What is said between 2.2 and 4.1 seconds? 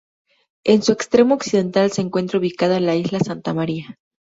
ubicada la Isla Santa María.